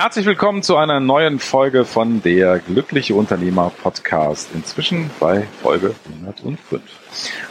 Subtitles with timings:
[0.00, 4.50] Herzlich willkommen zu einer neuen Folge von der Glückliche Unternehmer Podcast.
[4.54, 5.92] Inzwischen bei Folge
[6.22, 6.56] 105.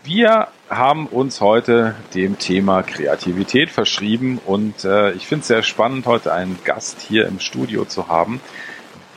[0.02, 6.06] Wir haben uns heute dem Thema Kreativität verschrieben und äh, ich finde es sehr spannend,
[6.06, 8.40] heute einen Gast hier im Studio zu haben,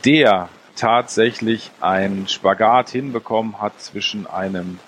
[0.04, 4.78] der tatsächlich einen Spagat hinbekommen hat zwischen einem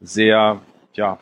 [0.00, 0.60] sehr,
[0.94, 1.18] ja,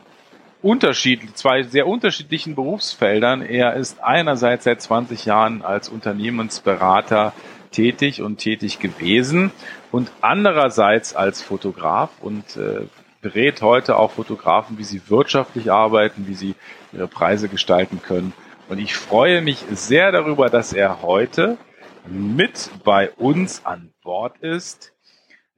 [0.60, 3.40] unterschiedlich, zwei sehr unterschiedlichen Berufsfeldern.
[3.40, 7.32] Er ist einerseits seit 20 Jahren als Unternehmensberater
[7.70, 9.52] tätig und tätig gewesen
[9.90, 12.88] und andererseits als Fotograf und äh,
[13.28, 16.54] berät heute auch Fotografen, wie sie wirtschaftlich arbeiten, wie sie
[16.92, 18.32] ihre Preise gestalten können.
[18.70, 21.58] Und ich freue mich sehr darüber, dass er heute
[22.06, 24.94] mit bei uns an Bord ist.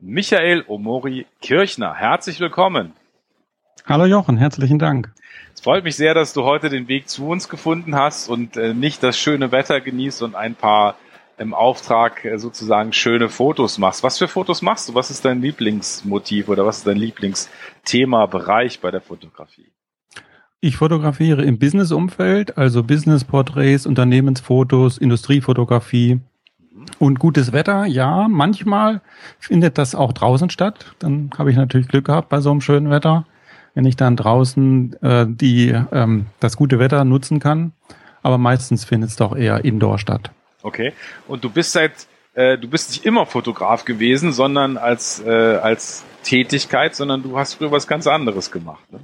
[0.00, 2.92] Michael Omori Kirchner, herzlich willkommen.
[3.86, 5.12] Hallo Jochen, herzlichen Dank.
[5.54, 8.74] Es freut mich sehr, dass du heute den Weg zu uns gefunden hast und äh,
[8.74, 10.96] nicht das schöne Wetter genießt und ein paar
[11.40, 14.02] im Auftrag äh, sozusagen schöne Fotos machst.
[14.02, 14.94] Was für Fotos machst du?
[14.94, 19.66] Was ist dein Lieblingsmotiv oder was ist dein Lieblingsthema, Bereich bei der Fotografie?
[20.60, 26.84] Ich fotografiere im Business-Umfeld, also Business-Porträts, Unternehmensfotos, Industriefotografie mhm.
[26.98, 27.86] und gutes Wetter.
[27.86, 29.00] Ja, manchmal
[29.38, 30.94] findet das auch draußen statt.
[30.98, 33.24] Dann habe ich natürlich Glück gehabt bei so einem schönen Wetter,
[33.72, 37.72] wenn ich dann draußen äh, die, ähm, das gute Wetter nutzen kann.
[38.22, 40.32] Aber meistens findet es doch eher indoor statt.
[40.62, 40.92] Okay.
[41.26, 41.92] Und du bist seit,
[42.34, 47.54] äh, du bist nicht immer Fotograf gewesen, sondern als, äh, als Tätigkeit, sondern du hast
[47.54, 48.92] früher was ganz anderes gemacht.
[48.92, 49.00] Ne?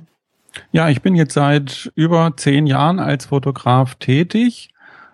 [0.72, 4.70] Ja, ich bin jetzt seit über zehn Jahren als Fotograf tätig,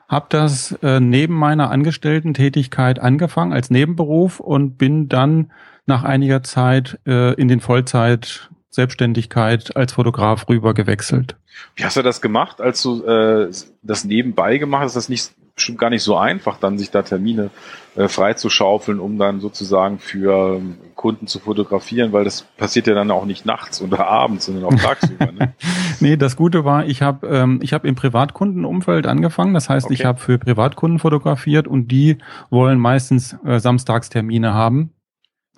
[0.08, 5.52] habe das äh, neben meiner Angestellten-Tätigkeit angefangen als Nebenberuf und bin dann
[5.86, 11.36] nach einiger Zeit äh, in den Vollzeit Selbstständigkeit als Fotograf rüber gewechselt.
[11.76, 13.50] Wie hast du das gemacht, als du äh,
[13.82, 14.92] das nebenbei gemacht hast?
[14.92, 17.50] Ist das nicht bestimmt gar nicht so einfach, dann sich da Termine
[17.94, 23.10] äh, freizuschaufeln, um dann sozusagen für ähm, Kunden zu fotografieren, weil das passiert ja dann
[23.10, 25.30] auch nicht nachts oder abends, sondern auch tagsüber.
[25.30, 25.52] Ne?
[26.00, 29.52] nee, das Gute war, ich habe ähm, ich hab im Privatkundenumfeld angefangen.
[29.52, 29.94] Das heißt, okay.
[29.94, 32.16] ich habe für Privatkunden fotografiert und die
[32.48, 34.94] wollen meistens äh, Samstagstermine haben.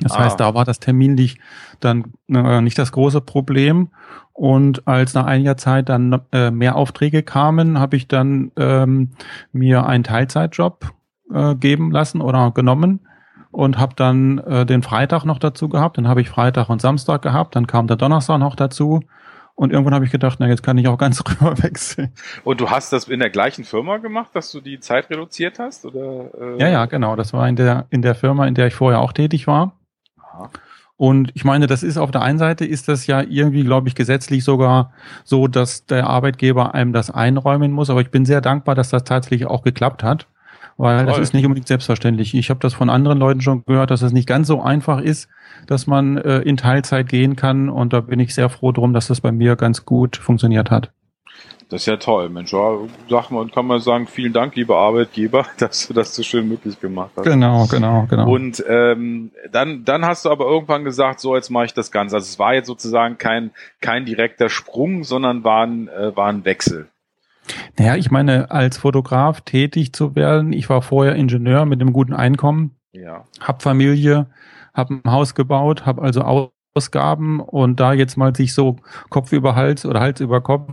[0.01, 0.25] Das ah.
[0.25, 1.39] heißt, da war das terminlich
[1.81, 3.91] dann äh, nicht das große Problem.
[4.33, 9.11] Und als nach einiger Zeit dann äh, mehr Aufträge kamen, habe ich dann ähm,
[9.53, 10.91] mir einen Teilzeitjob
[11.33, 13.07] äh, geben lassen oder genommen
[13.53, 15.97] und habe dann äh, den Freitag noch dazu gehabt.
[15.99, 17.55] Dann habe ich Freitag und Samstag gehabt.
[17.55, 19.01] Dann kam der Donnerstag noch dazu.
[19.55, 22.13] Und irgendwann habe ich gedacht, na jetzt kann ich auch ganz rüber wechseln.
[22.43, 25.85] Und du hast das in der gleichen Firma gemacht, dass du die Zeit reduziert hast,
[25.85, 26.57] oder?
[26.57, 26.61] Äh?
[26.61, 27.15] Ja, ja, genau.
[27.15, 29.79] Das war in der in der Firma, in der ich vorher auch tätig war.
[30.97, 33.95] Und ich meine, das ist auf der einen Seite ist das ja irgendwie, glaube ich,
[33.95, 34.93] gesetzlich sogar
[35.25, 37.91] so, dass der Arbeitgeber einem das einräumen muss.
[37.91, 40.29] Aber ich bin sehr dankbar, dass das tatsächlich auch geklappt hat,
[40.77, 41.07] weil Toll.
[41.07, 42.35] das ist nicht unbedingt selbstverständlich.
[42.35, 45.29] Ich habe das von anderen Leuten schon gehört, dass das nicht ganz so einfach ist,
[45.67, 47.69] dass man äh, in Teilzeit gehen kann.
[47.69, 50.93] Und da bin ich sehr froh drum, dass das bei mir ganz gut funktioniert hat.
[51.69, 52.53] Das ist ja toll, Mensch.
[52.53, 52.77] Ja,
[53.09, 56.81] sag mal, kann man sagen, vielen Dank, lieber Arbeitgeber, dass du das so schön möglich
[56.81, 57.25] gemacht hast.
[57.25, 58.31] Genau, genau, genau.
[58.31, 62.17] Und ähm, dann, dann hast du aber irgendwann gesagt, so jetzt mache ich das Ganze.
[62.17, 66.45] Also es war jetzt sozusagen kein, kein direkter Sprung, sondern war ein, äh, war ein
[66.45, 66.89] Wechsel.
[67.79, 72.15] Naja, ich meine, als Fotograf tätig zu werden, ich war vorher Ingenieur mit einem guten
[72.15, 73.25] Einkommen, ja.
[73.41, 74.27] hab Familie,
[74.73, 78.77] hab ein Haus gebaut, hab also Ausgaben und da jetzt mal sich so
[79.11, 80.73] Kopf über Hals oder Hals über Kopf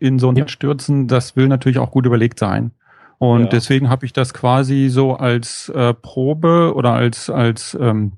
[0.00, 2.72] in so ein stürzen, das will natürlich auch gut überlegt sein.
[3.18, 3.48] Und ja.
[3.48, 8.12] deswegen habe ich das quasi so als äh, Probe oder als als ähm,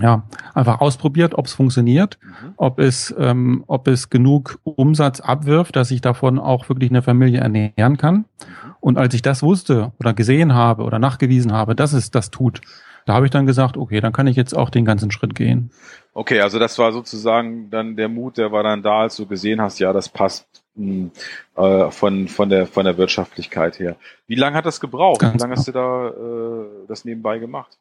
[0.00, 2.54] ja einfach ausprobiert, ob es funktioniert, mhm.
[2.56, 7.40] ob es ähm, ob es genug Umsatz abwirft, dass ich davon auch wirklich eine Familie
[7.40, 8.14] ernähren kann.
[8.14, 8.24] Mhm.
[8.80, 12.60] Und als ich das wusste oder gesehen habe oder nachgewiesen habe, dass es das tut,
[13.04, 15.70] da habe ich dann gesagt, okay, dann kann ich jetzt auch den ganzen Schritt gehen.
[16.14, 19.60] Okay, also das war sozusagen dann der Mut, der war dann da, als du gesehen
[19.60, 23.96] hast, ja, das passt äh, von, von, der, von der Wirtschaftlichkeit her.
[24.26, 25.20] Wie lange hat das gebraucht?
[25.20, 27.78] Ganz Wie lange hast du da äh, das nebenbei gemacht?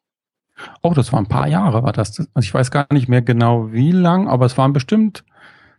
[0.82, 2.20] Oh, das waren ein paar Jahre, war das.
[2.34, 5.24] Also ich weiß gar nicht mehr genau wie lang, aber es waren bestimmt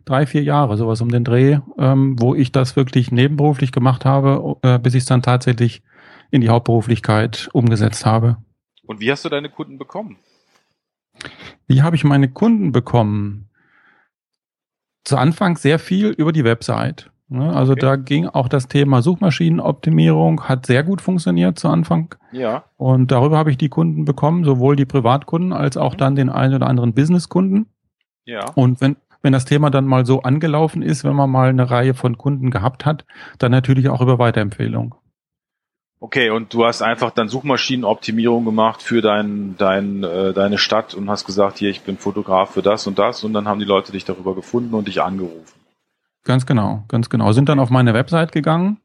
[0.05, 4.57] drei, vier Jahre, sowas um den Dreh, ähm, wo ich das wirklich nebenberuflich gemacht habe,
[4.61, 5.83] äh, bis ich es dann tatsächlich
[6.31, 8.37] in die Hauptberuflichkeit umgesetzt habe.
[8.85, 10.17] Und wie hast du deine Kunden bekommen?
[11.67, 13.49] Wie habe ich meine Kunden bekommen?
[15.03, 17.11] Zu Anfang sehr viel über die Website.
[17.29, 17.51] Ne?
[17.53, 17.81] Also okay.
[17.81, 22.13] da ging auch das Thema Suchmaschinenoptimierung, hat sehr gut funktioniert zu Anfang.
[22.31, 22.65] Ja.
[22.77, 25.97] Und darüber habe ich die Kunden bekommen, sowohl die Privatkunden als auch mhm.
[25.97, 27.67] dann den einen oder anderen Businesskunden.
[28.25, 28.45] Ja.
[28.55, 31.93] Und wenn, wenn das Thema dann mal so angelaufen ist, wenn man mal eine Reihe
[31.93, 33.05] von Kunden gehabt hat,
[33.39, 34.95] dann natürlich auch über Weiterempfehlung.
[36.03, 41.09] Okay, und du hast einfach dann Suchmaschinenoptimierung gemacht für dein, dein, äh, deine Stadt und
[41.09, 43.93] hast gesagt, hier, ich bin Fotograf für das und das und dann haben die Leute
[43.93, 45.61] dich darüber gefunden und dich angerufen.
[46.25, 47.31] Ganz genau, ganz genau.
[47.31, 48.81] Sind dann auf meine Website gegangen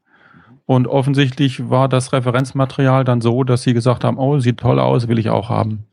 [0.65, 5.09] und offensichtlich war das Referenzmaterial dann so, dass sie gesagt haben, oh, sieht toll aus,
[5.09, 5.83] will ich auch haben.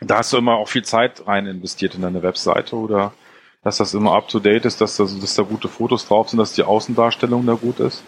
[0.00, 3.12] Da hast du immer auch viel Zeit rein investiert in deine Webseite oder
[3.64, 6.38] dass das immer up to date ist, dass, das, dass da gute Fotos drauf sind,
[6.38, 8.04] dass die Außendarstellung da gut ist?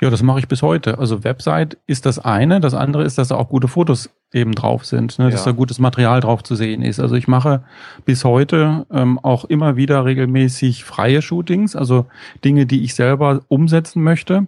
[0.00, 0.98] Ja, das mache ich bis heute.
[0.98, 4.84] Also Website ist das eine, das andere ist, dass da auch gute Fotos eben drauf
[4.84, 7.00] sind, ne, dass da gutes Material drauf zu sehen ist.
[7.00, 7.62] Also ich mache
[8.04, 12.06] bis heute ähm, auch immer wieder regelmäßig freie Shootings, also
[12.44, 14.46] Dinge, die ich selber umsetzen möchte,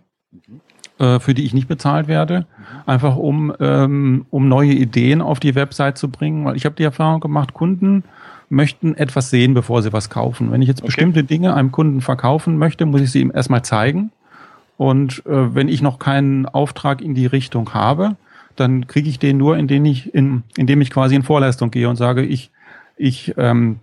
[0.99, 1.21] mhm.
[1.21, 2.47] für die ich nicht bezahlt werde,
[2.87, 6.85] einfach um, ähm, um neue Ideen auf die Website zu bringen, weil ich habe die
[6.85, 8.05] Erfahrung gemacht, Kunden
[8.49, 10.53] möchten etwas sehen, bevor sie was kaufen.
[10.53, 10.87] Wenn ich jetzt okay.
[10.87, 14.13] bestimmte Dinge einem Kunden verkaufen möchte, muss ich sie ihm erstmal zeigen
[14.77, 18.17] und äh, wenn ich noch keinen Auftrag in die Richtung habe,
[18.57, 21.97] dann kriege ich den nur, indem ich, in, indem ich quasi in Vorleistung gehe und
[21.97, 22.51] sage, ich,
[22.97, 23.81] ich ähm,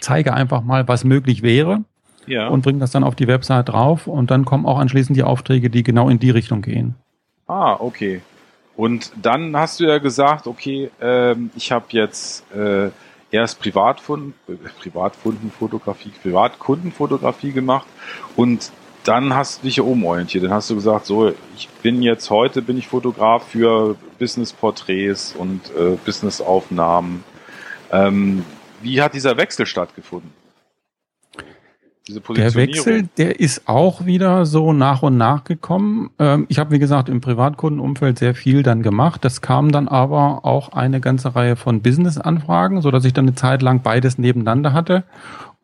[0.00, 1.84] zeige einfach mal, was möglich wäre
[2.26, 2.48] ja.
[2.48, 5.70] und bringe das dann auf die Website drauf und dann kommen auch anschließend die Aufträge,
[5.70, 6.94] die genau in die Richtung gehen.
[7.46, 8.22] Ah, okay.
[8.76, 12.90] Und dann hast du ja gesagt, okay, ähm, ich habe jetzt äh,
[13.30, 17.86] erst Privatfund, äh, Privatkundenfotografie, Privatkundenfotografie gemacht
[18.36, 18.72] und
[19.04, 20.44] dann hast du dich hier umorientiert.
[20.44, 25.60] Dann hast du gesagt, so, ich bin jetzt heute, bin ich Fotograf für Business-Porträts und
[25.76, 27.22] äh, Business-Aufnahmen.
[27.92, 28.44] Ähm,
[28.82, 30.32] wie hat dieser Wechsel stattgefunden?
[32.06, 36.10] der Wechsel, der ist auch wieder so nach und nach gekommen.
[36.18, 39.24] Ähm, ich habe, wie gesagt, im Privatkundenumfeld sehr viel dann gemacht.
[39.24, 43.34] Das kam dann aber auch eine ganze Reihe von Business-Anfragen, so dass ich dann eine
[43.34, 45.04] Zeit lang beides nebeneinander hatte.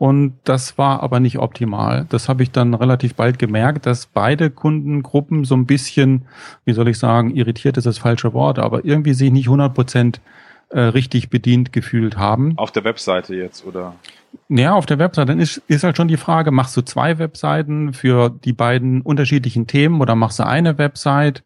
[0.00, 2.06] Und das war aber nicht optimal.
[2.08, 6.22] Das habe ich dann relativ bald gemerkt, dass beide Kundengruppen so ein bisschen,
[6.64, 10.22] wie soll ich sagen, irritiert ist das falsche Wort, aber irgendwie sich nicht 100 Prozent
[10.70, 12.54] äh, richtig bedient gefühlt haben.
[12.56, 13.94] Auf der Webseite jetzt, oder?
[14.48, 15.32] Ja, auf der Webseite.
[15.32, 19.66] Dann ist, ist halt schon die Frage, machst du zwei Webseiten für die beiden unterschiedlichen
[19.66, 21.42] Themen oder machst du eine Website?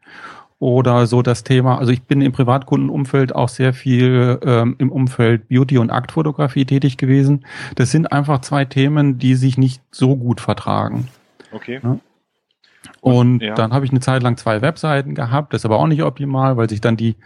[0.64, 1.76] Oder so das Thema.
[1.76, 6.96] Also ich bin im Privatkundenumfeld auch sehr viel ähm, im Umfeld Beauty und Aktfotografie tätig
[6.96, 7.44] gewesen.
[7.74, 11.08] Das sind einfach zwei Themen, die sich nicht so gut vertragen.
[11.52, 11.80] Okay.
[11.82, 11.98] Ja?
[13.02, 13.52] Und ja.
[13.52, 16.56] dann habe ich eine Zeit lang zwei Webseiten gehabt, das ist aber auch nicht optimal,
[16.56, 17.16] weil sich dann die,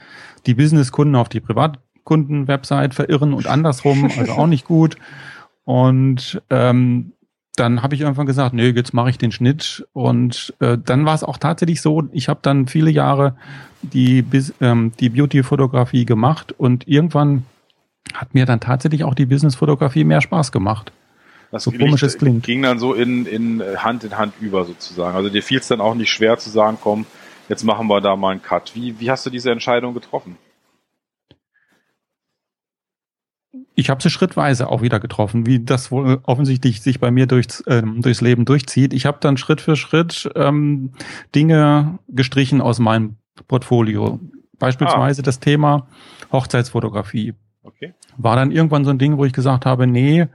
[0.46, 4.96] die Businesskunden auf die Privatkunden-Website verirren und andersrum, also auch nicht gut.
[5.62, 7.12] Und ähm,
[7.58, 9.86] dann habe ich irgendwann gesagt, nee, jetzt mache ich den Schnitt.
[9.92, 13.36] Und äh, dann war es auch tatsächlich so, ich habe dann viele Jahre
[13.82, 14.24] die,
[14.60, 17.44] ähm, die Beauty-Fotografie gemacht und irgendwann
[18.14, 20.92] hat mir dann tatsächlich auch die Business-Fotografie mehr Spaß gemacht.
[21.50, 22.44] Das so komisch es klingt.
[22.44, 25.16] ging dann so in, in Hand in Hand über sozusagen.
[25.16, 27.06] Also dir fiel es dann auch nicht schwer zu sagen, komm,
[27.48, 28.72] jetzt machen wir da mal einen Cut.
[28.74, 30.36] Wie, wie hast du diese Entscheidung getroffen?
[33.74, 37.62] Ich habe sie schrittweise auch wieder getroffen, wie das wohl offensichtlich sich bei mir durchs,
[37.66, 38.92] ähm, durchs Leben durchzieht.
[38.92, 40.92] Ich habe dann Schritt für Schritt ähm,
[41.34, 44.20] Dinge gestrichen aus meinem Portfolio.
[44.58, 45.24] Beispielsweise ah.
[45.24, 45.86] das Thema
[46.32, 47.34] Hochzeitsfotografie.
[47.62, 47.94] Okay.
[48.16, 50.26] War dann irgendwann so ein Ding, wo ich gesagt habe, nee,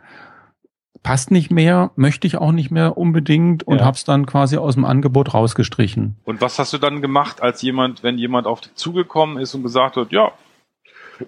[1.04, 3.86] passt nicht mehr, möchte ich auch nicht mehr unbedingt und ja.
[3.86, 6.16] habe es dann quasi aus dem Angebot rausgestrichen.
[6.24, 9.64] Und was hast du dann gemacht, als jemand, wenn jemand auf dich zugekommen ist und
[9.64, 10.32] gesagt hat, ja,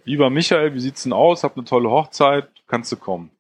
[0.04, 1.44] Lieber Michael, wie sieht's denn aus?
[1.44, 3.32] Hab eine tolle Hochzeit, kannst du kommen?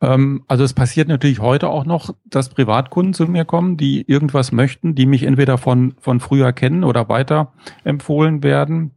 [0.00, 4.52] Ähm, also es passiert natürlich heute auch noch, dass Privatkunden zu mir kommen, die irgendwas
[4.52, 7.52] möchten, die mich entweder von, von früher kennen oder weiter
[7.84, 8.92] empfohlen werden.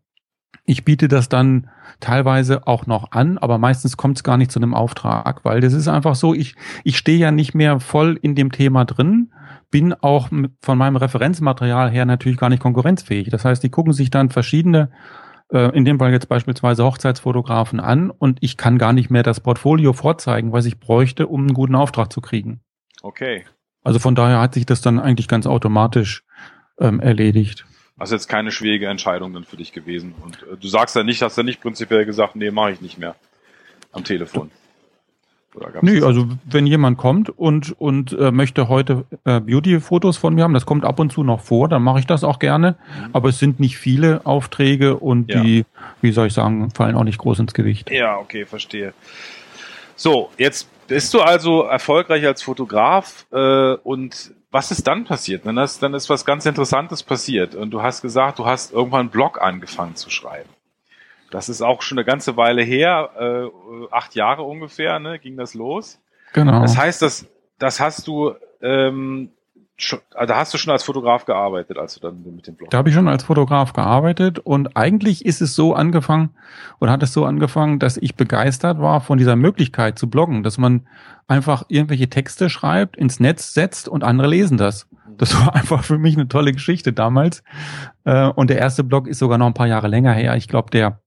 [0.65, 4.59] Ich biete das dann teilweise auch noch an, aber meistens kommt es gar nicht zu
[4.59, 8.35] einem Auftrag, weil das ist einfach so, ich, ich stehe ja nicht mehr voll in
[8.35, 9.31] dem Thema drin,
[9.71, 10.29] bin auch
[10.61, 13.29] von meinem Referenzmaterial her natürlich gar nicht konkurrenzfähig.
[13.29, 14.91] Das heißt, die gucken sich dann verschiedene
[15.57, 19.91] in dem Fall jetzt beispielsweise Hochzeitsfotografen an und ich kann gar nicht mehr das Portfolio
[19.91, 22.61] vorzeigen, was ich bräuchte, um einen guten Auftrag zu kriegen.
[23.01, 23.43] Okay.
[23.83, 26.23] Also von daher hat sich das dann eigentlich ganz automatisch
[26.79, 27.65] ähm, erledigt.
[27.97, 30.15] Also jetzt keine schwierige Entscheidung dann für dich gewesen.
[30.23, 32.97] Und äh, du sagst ja nicht, hast ja nicht prinzipiell gesagt, nee, mache ich nicht
[32.97, 33.15] mehr
[33.91, 34.51] am Telefon.
[35.81, 40.53] Nee, also wenn jemand kommt und, und äh, möchte heute äh, Beauty-Fotos von mir haben,
[40.53, 42.71] das kommt ab und zu noch vor, dann mache ich das auch gerne.
[42.77, 43.09] Mhm.
[43.13, 45.41] Aber es sind nicht viele Aufträge und ja.
[45.41, 45.65] die,
[46.01, 47.91] wie soll ich sagen, fallen auch nicht groß ins Gewicht.
[47.91, 48.93] Ja, okay, verstehe.
[49.95, 55.45] So, jetzt bist du also erfolgreich als Fotograf äh, und was ist dann passiert?
[55.45, 59.01] Dann, hast, dann ist was ganz Interessantes passiert und du hast gesagt, du hast irgendwann
[59.01, 60.49] einen Blog angefangen zu schreiben.
[61.31, 65.53] Das ist auch schon eine ganze Weile her, äh, acht Jahre ungefähr, ne, ging das
[65.53, 65.99] los.
[66.33, 66.61] Genau.
[66.61, 67.25] Das heißt, das,
[67.57, 69.31] das hast du, ähm,
[69.77, 72.69] schon, also hast du schon als Fotograf gearbeitet, als du dann mit dem Blog.
[72.69, 76.31] Da habe ich schon als Fotograf gearbeitet und eigentlich ist es so angefangen
[76.79, 80.57] oder hat es so angefangen, dass ich begeistert war von dieser Möglichkeit zu bloggen, dass
[80.57, 80.87] man
[81.27, 84.87] einfach irgendwelche Texte schreibt, ins Netz setzt und andere lesen das.
[85.17, 87.43] Das war einfach für mich eine tolle Geschichte damals.
[88.05, 90.35] Äh, und der erste Blog ist sogar noch ein paar Jahre länger her.
[90.35, 91.01] Ich glaube, der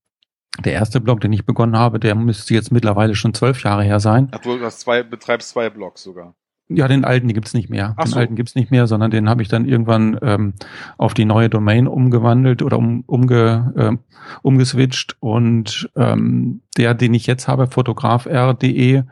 [0.62, 4.00] der erste Blog, den ich begonnen habe, der müsste jetzt mittlerweile schon zwölf Jahre her
[4.00, 4.28] sein.
[4.32, 6.34] Ach, du hast zwei, betreibst zwei Blogs sogar.
[6.68, 7.94] Ja, den alten, den gibt's nicht mehr.
[7.96, 8.18] Ach den so.
[8.18, 10.54] alten gibt's nicht mehr, sondern den habe ich dann irgendwann ähm,
[10.96, 15.16] auf die neue Domain umgewandelt oder um, umge, äh, umgeswitcht.
[15.20, 19.02] Und ähm, der, den ich jetzt habe, fotografr.de,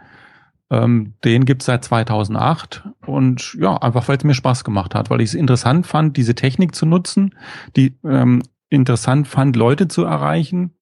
[0.70, 2.88] ähm, den gibt's seit 2008.
[3.04, 6.34] Und ja, einfach weil es mir Spaß gemacht hat, weil ich es interessant fand, diese
[6.34, 7.34] Technik zu nutzen,
[7.76, 10.72] die ähm, interessant fand, Leute zu erreichen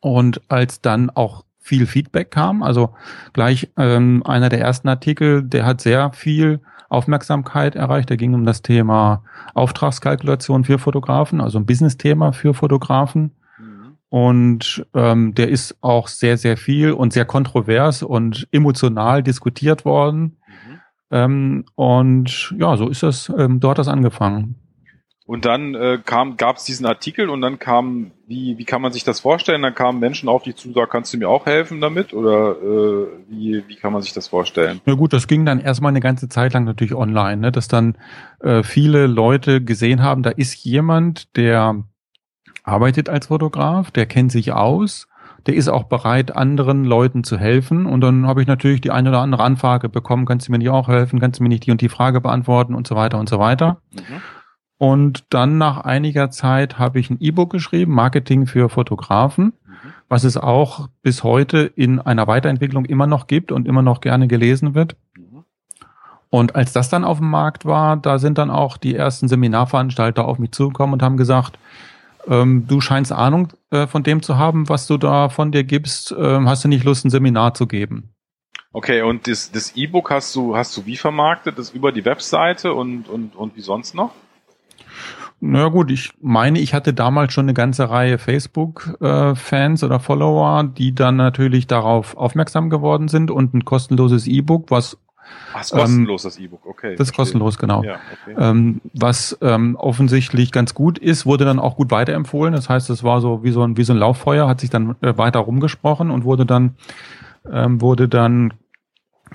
[0.00, 2.94] und als dann auch viel Feedback kam, also
[3.32, 8.08] gleich ähm, einer der ersten Artikel, der hat sehr viel Aufmerksamkeit erreicht.
[8.08, 9.22] Der ging um das Thema
[9.54, 13.32] Auftragskalkulation für Fotografen, also ein Business-Thema für Fotografen.
[13.58, 13.96] Mhm.
[14.08, 20.38] Und ähm, der ist auch sehr, sehr viel und sehr kontrovers und emotional diskutiert worden.
[20.46, 20.80] Mhm.
[21.10, 24.54] Ähm, und ja, so ist das, ähm, dort das angefangen.
[25.28, 29.04] Und dann äh, gab es diesen Artikel und dann kam, wie, wie kann man sich
[29.04, 29.60] das vorstellen?
[29.60, 32.14] Dann kamen Menschen auf dich zu, da kannst du mir auch helfen damit?
[32.14, 34.80] Oder äh, wie, wie kann man sich das vorstellen?
[34.86, 37.52] Na gut, das ging dann erstmal eine ganze Zeit lang natürlich online, ne?
[37.52, 37.98] dass dann
[38.40, 41.84] äh, viele Leute gesehen haben, da ist jemand, der
[42.62, 45.08] arbeitet als Fotograf, der kennt sich aus,
[45.46, 47.84] der ist auch bereit, anderen Leuten zu helfen.
[47.84, 50.70] Und dann habe ich natürlich die eine oder andere Anfrage bekommen, kannst du mir nicht
[50.70, 53.28] auch helfen, kannst du mir nicht die und die Frage beantworten und so weiter und
[53.28, 53.82] so weiter.
[53.92, 54.22] Mhm.
[54.78, 59.52] Und dann nach einiger Zeit habe ich ein E-Book geschrieben, Marketing für Fotografen,
[60.08, 64.28] was es auch bis heute in einer Weiterentwicklung immer noch gibt und immer noch gerne
[64.28, 64.96] gelesen wird.
[66.30, 70.26] Und als das dann auf dem Markt war, da sind dann auch die ersten Seminarveranstalter
[70.26, 71.58] auf mich zugekommen und haben gesagt,
[72.26, 76.14] ähm, du scheinst Ahnung äh, von dem zu haben, was du da von dir gibst.
[76.16, 78.10] Ähm, hast du nicht Lust, ein Seminar zu geben?
[78.72, 81.58] Okay, und das, das E-Book hast du, hast du wie vermarktet?
[81.58, 84.12] Das über die Webseite und, und, und wie sonst noch?
[85.40, 90.64] Na gut, ich meine, ich hatte damals schon eine ganze Reihe Facebook-Fans äh, oder Follower,
[90.64, 94.98] die dann natürlich darauf aufmerksam geworden sind und ein kostenloses E-Book, was
[95.54, 96.96] Ach, ist kostenlos ähm, das E-Book, okay.
[96.96, 97.84] Das ist kostenlos, genau.
[97.84, 98.36] Ja, okay.
[98.38, 102.52] ähm, was ähm, offensichtlich ganz gut ist, wurde dann auch gut weiterempfohlen.
[102.52, 104.96] Das heißt, es war so wie so ein, wie so ein Lauffeuer, hat sich dann
[105.02, 106.76] äh, weiter rumgesprochen und wurde dann,
[107.50, 108.54] ähm, wurde dann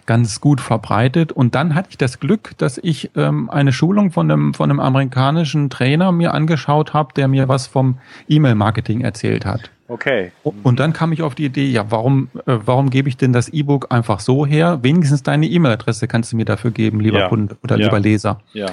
[0.05, 1.31] ganz gut verbreitet.
[1.31, 4.79] Und dann hatte ich das Glück, dass ich ähm, eine Schulung von einem, von einem
[4.79, 7.97] amerikanischen Trainer mir angeschaut habe, der mir was vom
[8.27, 9.71] E-Mail-Marketing erzählt hat.
[9.87, 10.31] Okay.
[10.43, 13.49] Und dann kam ich auf die Idee, ja, warum, äh, warum gebe ich denn das
[13.49, 14.79] E-Book einfach so her?
[14.81, 17.27] Wenigstens deine E-Mail-Adresse kannst du mir dafür geben, lieber ja.
[17.27, 17.85] Kunde oder ja.
[17.85, 18.39] lieber Leser.
[18.53, 18.67] Ja.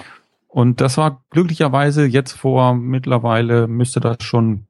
[0.48, 4.66] Und das war glücklicherweise jetzt vor mittlerweile müsste das schon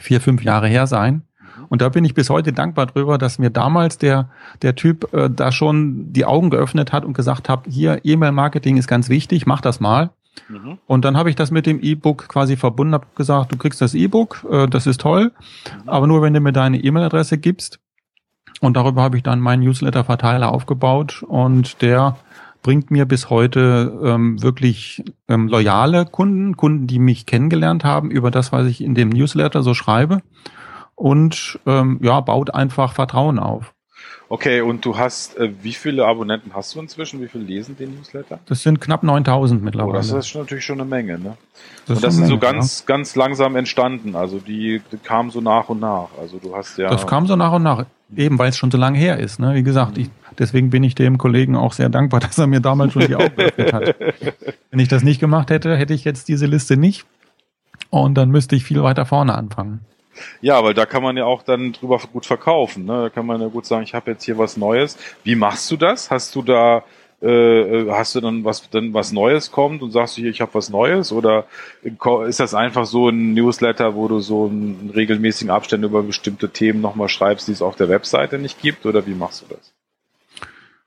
[0.00, 1.22] vier, fünf Jahre her sein.
[1.68, 4.28] Und da bin ich bis heute dankbar drüber, dass mir damals der,
[4.62, 8.88] der Typ äh, da schon die Augen geöffnet hat und gesagt hat, hier, E-Mail-Marketing ist
[8.88, 10.10] ganz wichtig, mach das mal.
[10.48, 10.78] Mhm.
[10.86, 13.94] Und dann habe ich das mit dem E-Book quasi verbunden, habe gesagt, du kriegst das
[13.94, 15.32] E-Book, äh, das ist toll,
[15.82, 15.88] mhm.
[15.88, 17.80] aber nur wenn du mir deine E-Mail-Adresse gibst.
[18.60, 22.16] Und darüber habe ich dann meinen Newsletter-Verteiler aufgebaut und der
[22.62, 28.30] bringt mir bis heute ähm, wirklich ähm, loyale Kunden, Kunden, die mich kennengelernt haben über
[28.30, 30.22] das, was ich in dem Newsletter so schreibe
[30.94, 33.74] und ähm, ja, baut einfach Vertrauen auf.
[34.28, 37.20] Okay, und du hast, äh, wie viele Abonnenten hast du inzwischen?
[37.20, 38.40] Wie viele lesen den Newsletter?
[38.46, 39.90] Das sind knapp 9000 mittlerweile.
[39.90, 41.36] Oh, das ist schon, natürlich schon eine Menge, ne?
[41.86, 42.86] Das und das ist so ganz, ja.
[42.86, 44.16] ganz langsam entstanden.
[44.16, 46.08] Also die, die kamen so nach und nach.
[46.18, 46.88] Also du hast ja.
[46.88, 47.84] Das kam so nach und nach.
[48.16, 49.54] Eben, weil es schon so lange her ist, ne?
[49.54, 50.08] Wie gesagt, ich,
[50.38, 53.36] deswegen bin ich dem Kollegen auch sehr dankbar, dass er mir damals schon die Augen
[53.36, 53.96] geöffnet hat.
[54.70, 57.04] Wenn ich das nicht gemacht hätte, hätte ich jetzt diese Liste nicht.
[57.90, 59.80] Und dann müsste ich viel weiter vorne anfangen.
[60.40, 62.84] Ja, weil da kann man ja auch dann drüber gut verkaufen.
[62.84, 63.02] Ne?
[63.02, 64.96] Da kann man ja gut sagen, ich habe jetzt hier was Neues.
[65.22, 66.10] Wie machst du das?
[66.10, 66.84] Hast du da
[67.22, 70.54] äh, hast du dann was dann was Neues kommt und sagst du hier, ich habe
[70.54, 71.46] was Neues oder
[72.26, 76.80] ist das einfach so ein Newsletter, wo du so einen regelmäßigen Abstand über bestimmte Themen
[76.80, 79.72] nochmal schreibst, die es auf der Webseite nicht gibt oder wie machst du das?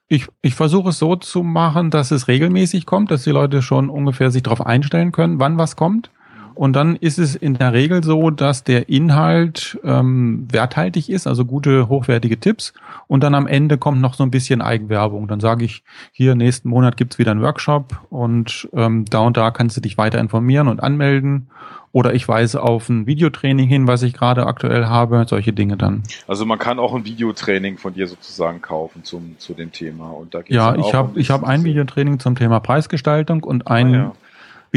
[0.07, 3.89] ich, ich versuche es so zu machen, dass es regelmäßig kommt, dass die Leute schon
[3.89, 6.11] ungefähr sich darauf einstellen können, wann was kommt.
[6.57, 11.45] Und dann ist es in der Regel so, dass der Inhalt ähm, werthaltig ist, also
[11.45, 12.73] gute, hochwertige Tipps.
[13.07, 15.27] Und dann am Ende kommt noch so ein bisschen Eigenwerbung.
[15.27, 19.51] Dann sage ich, hier nächsten Monat gibt's wieder einen Workshop und ähm, da und da
[19.51, 21.47] kannst du dich weiter informieren und anmelden.
[21.91, 26.03] Oder ich weise auf ein Videotraining hin, was ich gerade aktuell habe, solche Dinge dann.
[26.27, 30.09] Also man kann auch ein Videotraining von dir sozusagen kaufen zum, zu dem Thema.
[30.09, 33.67] Und da geht's ja, ich habe um ich hab ein Videotraining zum Thema Preisgestaltung und
[33.67, 34.11] ein ah, ja.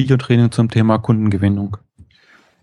[0.00, 1.76] Videotraining zum Thema Kundengewinnung.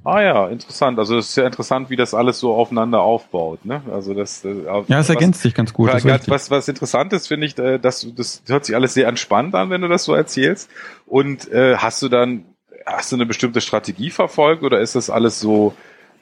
[0.03, 0.97] Ah ja, interessant.
[0.99, 3.65] Also es ist ja interessant, wie das alles so aufeinander aufbaut.
[3.65, 3.81] Ne?
[3.91, 5.91] Also das, äh, ja, es ergänzt sich ganz gut.
[5.91, 9.53] Was, was, was interessant ist, finde ich, äh, dass das hört sich alles sehr entspannt
[9.53, 10.69] an, wenn du das so erzählst.
[11.05, 12.45] Und äh, hast du dann,
[12.85, 15.73] hast du eine bestimmte Strategie verfolgt oder ist das alles so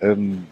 [0.01, 0.47] ähm,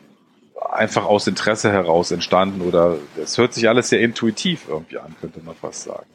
[0.72, 2.62] einfach aus Interesse heraus entstanden?
[2.62, 6.06] Oder es hört sich alles sehr intuitiv irgendwie an, könnte man fast sagen.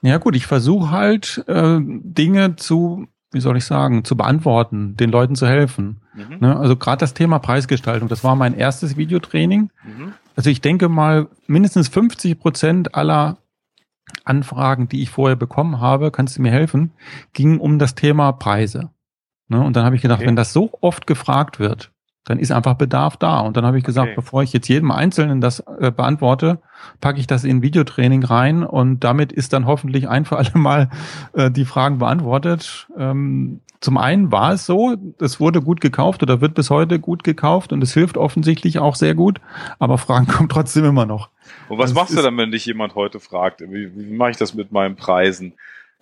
[0.00, 5.10] Ja gut, ich versuche halt äh, Dinge zu wie soll ich sagen, zu beantworten, den
[5.10, 6.00] Leuten zu helfen.
[6.14, 6.38] Mhm.
[6.40, 6.56] Ne?
[6.56, 9.70] Also gerade das Thema Preisgestaltung, das war mein erstes Videotraining.
[9.84, 10.14] Mhm.
[10.36, 13.38] Also ich denke mal, mindestens 50 Prozent aller
[14.24, 16.92] Anfragen, die ich vorher bekommen habe, kannst du mir helfen,
[17.32, 18.90] gingen um das Thema Preise.
[19.48, 19.62] Ne?
[19.62, 20.28] Und dann habe ich gedacht, okay.
[20.28, 21.92] wenn das so oft gefragt wird,
[22.24, 23.40] dann ist einfach Bedarf da.
[23.40, 24.16] Und dann habe ich gesagt, okay.
[24.16, 26.58] bevor ich jetzt jedem Einzelnen das äh, beantworte,
[27.00, 30.90] packe ich das in Videotraining rein und damit ist dann hoffentlich ein für alle Mal
[31.34, 32.88] äh, die Fragen beantwortet.
[32.96, 37.22] Ähm, zum einen war es so, es wurde gut gekauft oder wird bis heute gut
[37.22, 39.42] gekauft und es hilft offensichtlich auch sehr gut,
[39.78, 41.28] aber Fragen kommen trotzdem immer noch.
[41.68, 44.36] Und was das machst du dann, wenn dich jemand heute fragt, wie, wie mache ich
[44.38, 45.52] das mit meinen Preisen?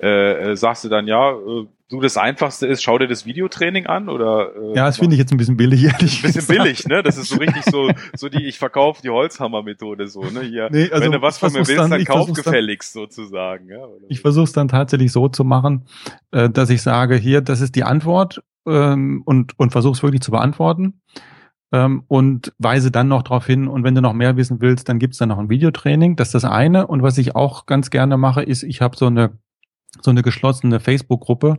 [0.03, 3.87] Äh, äh, sagst du dann, ja, äh, du das Einfachste ist, schau dir das Videotraining
[3.87, 4.51] an oder?
[4.57, 6.49] Äh, ja, das finde ich jetzt ein bisschen billig, ehrlich Ein bisschen gesagt.
[6.49, 7.05] billig, ne?
[7.05, 10.41] Das ist so richtig so, so die ich verkaufe die Holzhammer-Methode so, ne?
[10.41, 13.69] Hier, nee, also wenn du was von mir willst, dann, dann kauf gefälligst dann, sozusagen.
[13.69, 15.87] Ja, ich versuche es dann tatsächlich so zu machen,
[16.33, 20.23] äh, dass ich sage, hier, das ist die Antwort ähm, und und versuche es wirklich
[20.23, 21.01] zu beantworten
[21.73, 23.69] ähm, und weise dann noch darauf hin.
[23.69, 26.17] Und wenn du noch mehr wissen willst, dann gibt's dann noch ein Videotraining.
[26.17, 26.89] Das ist das eine.
[26.89, 29.39] Und was ich auch ganz gerne mache, ist, ich habe so eine
[30.01, 31.59] so eine geschlossene Facebook-Gruppe,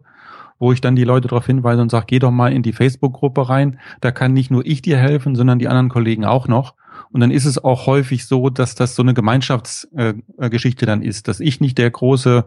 [0.59, 3.49] wo ich dann die Leute darauf hinweise und sage, geh doch mal in die Facebook-Gruppe
[3.49, 3.79] rein.
[4.01, 6.73] Da kann nicht nur ich dir helfen, sondern die anderen Kollegen auch noch.
[7.11, 11.27] Und dann ist es auch häufig so, dass das so eine Gemeinschaftsgeschichte äh, dann ist,
[11.27, 12.45] dass ich nicht der große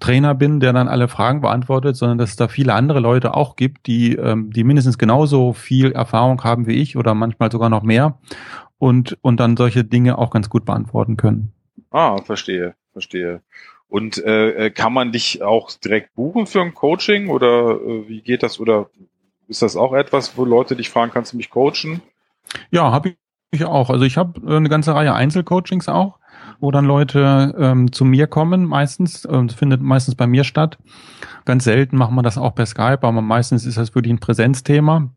[0.00, 3.56] Trainer bin, der dann alle Fragen beantwortet, sondern dass es da viele andere Leute auch
[3.56, 7.82] gibt, die, ähm, die mindestens genauso viel Erfahrung haben wie ich oder manchmal sogar noch
[7.82, 8.18] mehr
[8.78, 11.52] und, und dann solche Dinge auch ganz gut beantworten können.
[11.90, 13.40] Ah, verstehe, verstehe.
[13.92, 18.22] Und äh, äh, kann man dich auch direkt buchen für ein Coaching oder äh, wie
[18.22, 18.58] geht das?
[18.58, 18.88] Oder
[19.48, 22.00] ist das auch etwas, wo Leute dich fragen, kannst du mich coachen?
[22.70, 23.16] Ja, habe
[23.50, 23.90] ich auch.
[23.90, 26.20] Also ich habe äh, eine ganze Reihe Einzelcoachings auch,
[26.58, 30.78] wo dann Leute ähm, zu mir kommen, meistens, äh, findet meistens bei mir statt.
[31.44, 35.10] Ganz selten machen wir das auch per Skype, aber meistens ist das wirklich ein Präsenzthema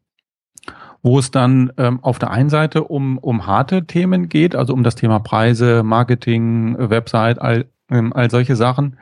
[1.01, 4.81] wo es dann ähm, auf der einen Seite um, um harte Themen geht, also um
[4.81, 8.97] das Thema Preise, Marketing, Website, all, ähm, all solche Sachen.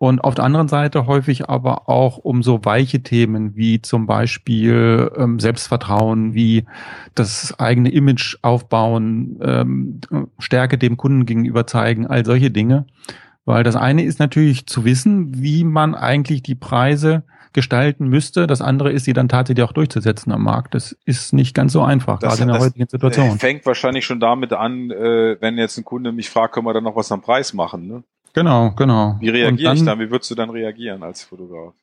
[0.00, 5.10] Und auf der anderen Seite häufig aber auch um so weiche Themen wie zum Beispiel
[5.16, 6.66] ähm, Selbstvertrauen, wie
[7.16, 10.00] das eigene Image aufbauen, ähm,
[10.38, 12.86] Stärke dem Kunden gegenüber zeigen, all solche Dinge.
[13.44, 18.46] Weil das eine ist natürlich zu wissen, wie man eigentlich die Preise gestalten müsste.
[18.46, 20.74] Das andere ist, sie dann tatsächlich auch durchzusetzen am Markt.
[20.74, 23.38] Das ist nicht ganz so einfach, das, gerade in der heutigen Situation.
[23.38, 26.84] fängt wahrscheinlich schon damit an, äh, wenn jetzt ein Kunde mich fragt, können wir dann
[26.84, 28.04] noch was am Preis machen, ne?
[28.38, 29.16] Genau, genau.
[29.18, 29.98] Wie reagiere ich dann?
[29.98, 31.74] Wie würdest du dann reagieren als Fotograf?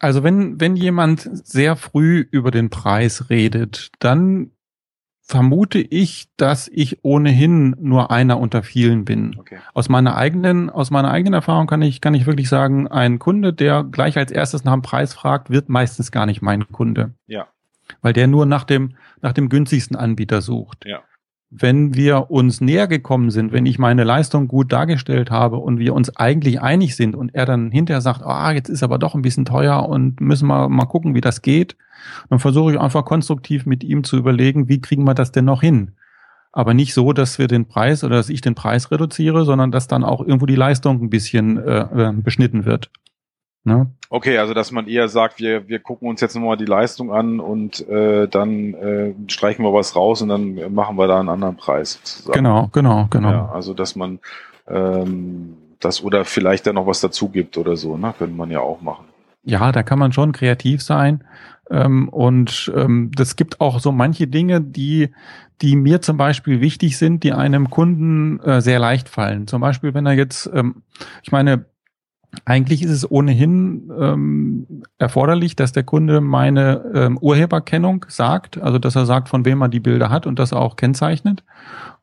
[0.00, 4.50] Also wenn, wenn jemand sehr früh über den Preis redet, dann
[5.20, 9.36] vermute ich, dass ich ohnehin nur einer unter vielen bin.
[9.38, 9.60] Okay.
[9.72, 13.52] Aus meiner eigenen, aus meiner eigenen Erfahrung kann ich, kann ich wirklich sagen, ein Kunde,
[13.52, 17.14] der gleich als erstes nach dem Preis fragt, wird meistens gar nicht mein Kunde.
[17.28, 17.46] Ja.
[18.00, 20.84] Weil der nur nach dem, nach dem günstigsten Anbieter sucht.
[20.84, 21.04] Ja
[21.54, 25.92] wenn wir uns näher gekommen sind, wenn ich meine Leistung gut dargestellt habe und wir
[25.92, 29.20] uns eigentlich einig sind und er dann hinterher sagt, ah, jetzt ist aber doch ein
[29.20, 31.76] bisschen teuer und müssen wir mal gucken, wie das geht,
[32.30, 35.60] dann versuche ich einfach konstruktiv mit ihm zu überlegen, wie kriegen wir das denn noch
[35.60, 35.92] hin?
[36.52, 39.88] Aber nicht so, dass wir den Preis oder dass ich den Preis reduziere, sondern dass
[39.88, 42.90] dann auch irgendwo die Leistung ein bisschen äh, äh beschnitten wird.
[43.64, 43.86] Ne?
[44.10, 47.38] Okay, also dass man eher sagt, wir, wir gucken uns jetzt nochmal die Leistung an
[47.40, 51.56] und äh, dann äh, streichen wir was raus und dann machen wir da einen anderen
[51.56, 52.00] Preis.
[52.02, 52.36] Sozusagen.
[52.36, 53.30] Genau, genau, genau.
[53.30, 54.18] Ja, also dass man
[54.68, 58.14] ähm, das oder vielleicht dann noch was dazu gibt oder so, ne?
[58.18, 59.06] Könnte man ja auch machen.
[59.44, 61.24] ja, da kann man schon kreativ sein.
[61.70, 65.10] Ähm, und ähm, das gibt auch so manche Dinge, die,
[65.62, 69.46] die mir zum Beispiel wichtig sind, die einem Kunden äh, sehr leicht fallen.
[69.46, 70.82] Zum Beispiel, wenn er jetzt, ähm,
[71.22, 71.64] ich meine,
[72.44, 78.96] eigentlich ist es ohnehin ähm, erforderlich, dass der Kunde meine ähm, Urheberkennung sagt, also dass
[78.96, 81.44] er sagt, von wem er die Bilder hat und das auch kennzeichnet.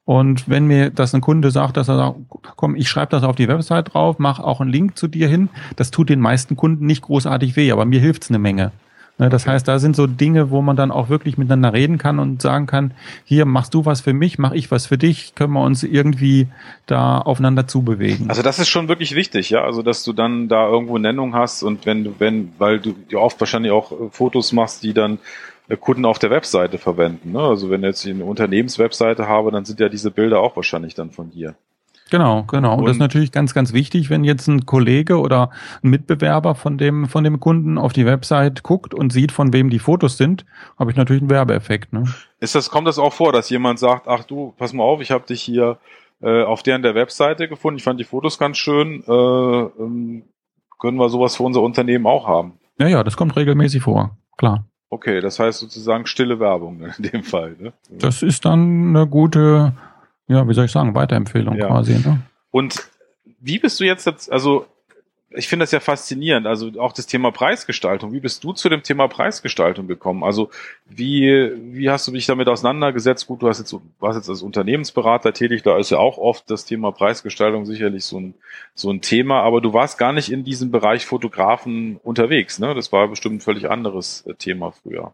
[0.06, 2.20] Und wenn mir das ein Kunde sagt, dass er sagt,
[2.56, 5.50] komm, ich schreibe das auf die Website drauf, mach auch einen Link zu dir hin,
[5.76, 8.72] das tut den meisten Kunden nicht großartig weh, aber mir hilft's eine Menge.
[9.20, 12.20] Ne, das heißt, da sind so Dinge, wo man dann auch wirklich miteinander reden kann
[12.20, 12.94] und sagen kann,
[13.26, 16.48] hier machst du was für mich, mach ich was für dich, können wir uns irgendwie
[16.86, 18.30] da aufeinander zubewegen.
[18.30, 21.64] Also das ist schon wirklich wichtig, ja, also dass du dann da irgendwo Nennung hast
[21.64, 25.20] und wenn du, wenn, weil du ja oft wahrscheinlich auch äh, Fotos machst, die dann
[25.68, 27.34] äh, Kunden auf der Webseite verwenden.
[27.34, 27.42] Ne?
[27.42, 31.12] Also wenn ich jetzt eine Unternehmenswebseite habe, dann sind ja diese Bilder auch wahrscheinlich dann
[31.12, 31.56] von dir.
[32.10, 32.74] Genau, genau.
[32.74, 35.52] Und, und das ist natürlich ganz, ganz wichtig, wenn jetzt ein Kollege oder
[35.84, 39.70] ein Mitbewerber von dem, von dem Kunden auf die Website guckt und sieht, von wem
[39.70, 40.46] die Fotos sind,
[40.78, 41.94] habe ich natürlich einen Werbeeffekt.
[41.94, 42.06] Ne?
[42.40, 45.12] Ist das, kommt das auch vor, dass jemand sagt, ach du, pass mal auf, ich
[45.12, 45.78] habe dich hier
[46.22, 50.24] äh, auf deren der Webseite gefunden, ich fand die Fotos ganz schön, äh, ähm,
[50.80, 52.54] können wir sowas für unser Unternehmen auch haben?
[52.80, 54.66] Ja, ja, das kommt regelmäßig vor, klar.
[54.90, 57.56] Okay, das heißt sozusagen stille Werbung in dem Fall.
[57.60, 57.74] Ne?
[57.90, 59.74] Das ist dann eine gute,
[60.30, 61.68] ja, wie soll ich sagen, Weiterempfehlung ja.
[61.68, 61.94] quasi.
[61.94, 62.22] Ne?
[62.52, 62.88] Und
[63.42, 64.66] wie bist du jetzt, also
[65.32, 68.14] ich finde das ja faszinierend, also auch das Thema Preisgestaltung.
[68.14, 70.24] Wie bist du zu dem Thema Preisgestaltung gekommen?
[70.24, 70.50] Also
[70.88, 73.28] wie, wie hast du dich damit auseinandergesetzt?
[73.28, 76.66] Gut, du hast jetzt, warst jetzt als Unternehmensberater tätig, da ist ja auch oft das
[76.66, 78.34] Thema Preisgestaltung sicherlich so ein,
[78.74, 82.74] so ein Thema, aber du warst gar nicht in diesem Bereich Fotografen unterwegs, ne?
[82.74, 85.14] Das war bestimmt ein völlig anderes äh, Thema früher.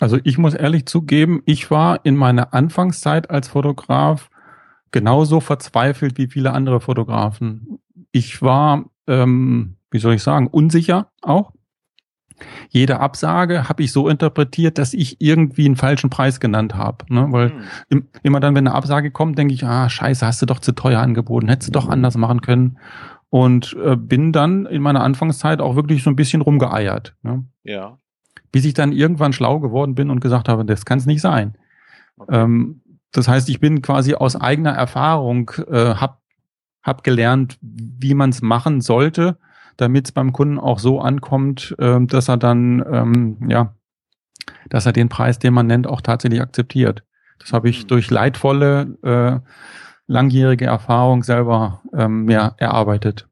[0.00, 4.28] Also ich muss ehrlich zugeben, ich war in meiner Anfangszeit als Fotograf
[4.94, 7.78] genauso verzweifelt wie viele andere Fotografen.
[8.12, 11.52] Ich war ähm, wie soll ich sagen, unsicher auch.
[12.68, 17.04] Jede Absage habe ich so interpretiert, dass ich irgendwie einen falschen Preis genannt habe.
[17.08, 17.28] Ne?
[17.30, 17.52] Weil
[17.90, 18.08] hm.
[18.24, 21.00] immer dann, wenn eine Absage kommt, denke ich, ah, scheiße, hast du doch zu teuer
[21.00, 22.78] angeboten, hättest du doch anders machen können.
[23.30, 27.14] Und äh, bin dann in meiner Anfangszeit auch wirklich so ein bisschen rumgeeiert.
[27.22, 27.44] Ne?
[27.62, 27.98] Ja.
[28.50, 31.56] Bis ich dann irgendwann schlau geworden bin und gesagt habe, das kann es nicht sein.
[32.16, 32.36] Okay.
[32.42, 32.82] Ähm,
[33.14, 36.18] das heißt, ich bin quasi aus eigener Erfahrung, äh, habe
[36.82, 39.38] habe gelernt, wie man es machen sollte,
[39.78, 43.74] damit es beim Kunden auch so ankommt, äh, dass er dann, ähm, ja,
[44.68, 47.02] dass er den Preis, den man nennt, auch tatsächlich akzeptiert.
[47.38, 47.88] Das habe ich mhm.
[47.88, 49.40] durch leidvolle, äh,
[50.06, 53.26] langjährige Erfahrung selber ähm, mehr erarbeitet.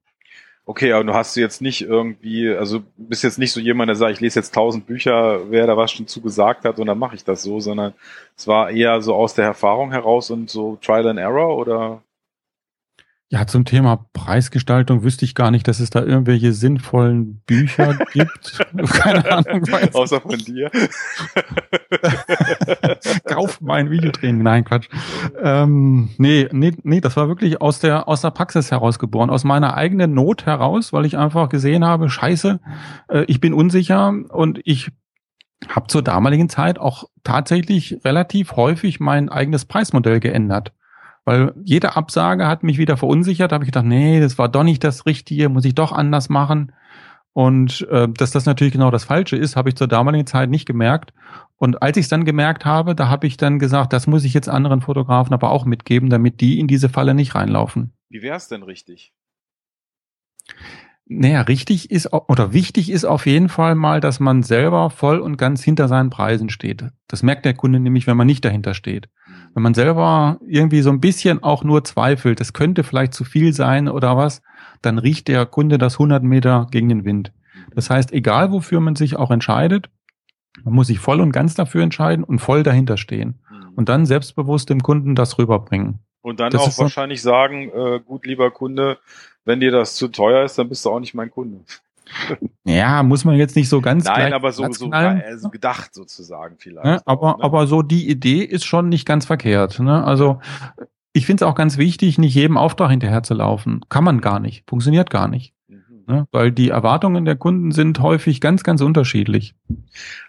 [0.65, 4.13] Okay, aber du hast jetzt nicht irgendwie, also bist jetzt nicht so jemand, der sagt,
[4.13, 7.17] ich lese jetzt tausend Bücher, wer da was schon zu gesagt hat und dann mache
[7.17, 7.95] ich das so, sondern
[8.37, 12.03] es war eher so aus der Erfahrung heraus und so Trial and Error oder?
[13.33, 18.59] Ja, zum Thema Preisgestaltung wüsste ich gar nicht, dass es da irgendwelche sinnvollen Bücher gibt.
[18.93, 19.65] Keine Ahnung.
[19.95, 20.71] Außer von dir.
[23.25, 24.43] Kauf mein Videotraining.
[24.43, 24.91] Nein, Quatsch.
[25.43, 29.79] Ähm, nee, nee, nee, das war wirklich aus der, aus der Praxis herausgeboren, aus meiner
[29.79, 32.61] eigenen Not heraus, weil ich einfach gesehen habe, scheiße,
[33.09, 34.91] äh, ich bin unsicher und ich
[35.69, 40.75] habe zur damaligen Zeit auch tatsächlich relativ häufig mein eigenes Preismodell geändert.
[41.25, 43.53] Weil jede Absage hat mich wieder verunsichert.
[43.53, 46.29] Da habe ich gedacht, nee, das war doch nicht das Richtige, muss ich doch anders
[46.29, 46.73] machen.
[47.33, 50.67] Und äh, dass das natürlich genau das Falsche ist, habe ich zur damaligen Zeit nicht
[50.67, 51.13] gemerkt.
[51.57, 54.35] Und als ich es dann gemerkt habe, da habe ich dann gesagt, das muss ich
[54.35, 57.93] jetzt anderen Fotografen aber auch mitgeben, damit die in diese Falle nicht reinlaufen.
[58.11, 59.15] Wie wäre es denn richtig?
[61.07, 65.37] Naja, richtig ist oder wichtig ist auf jeden Fall mal, dass man selber voll und
[65.37, 66.85] ganz hinter seinen Preisen steht.
[67.09, 69.09] Das merkt der Kunde nämlich, wenn man nicht dahinter steht.
[69.55, 73.53] Wenn man selber irgendwie so ein bisschen auch nur zweifelt, das könnte vielleicht zu viel
[73.53, 74.43] sein oder was,
[74.81, 77.33] dann riecht der Kunde das 100 Meter gegen den Wind.
[77.75, 79.91] Das heißt, egal wofür man sich auch entscheidet,
[80.65, 83.41] man muss sich voll und ganz dafür entscheiden und voll dahinter stehen.
[83.51, 83.75] Mhm.
[83.75, 86.01] Und dann selbstbewusst dem Kunden das rüberbringen.
[86.21, 88.99] Und dann das auch wahrscheinlich so sagen, äh, gut, lieber Kunde,
[89.45, 91.61] wenn dir das zu teuer ist, dann bist du auch nicht mein Kunde.
[92.65, 96.87] Ja, muss man jetzt nicht so ganz Nein, aber so, so also gedacht sozusagen vielleicht.
[96.87, 97.45] Ja, aber, auch, ne?
[97.45, 99.81] aber so die Idee ist schon nicht ganz verkehrt.
[99.81, 100.05] Ne?
[100.05, 100.41] Also
[101.13, 103.81] ich finde es auch ganz wichtig, nicht jedem Auftrag hinterher zu laufen.
[103.89, 104.65] Kann man gar nicht.
[104.69, 105.53] Funktioniert gar nicht.
[105.69, 106.05] Mhm.
[106.07, 106.27] Ne?
[106.33, 109.55] Weil die Erwartungen der Kunden sind häufig ganz, ganz unterschiedlich.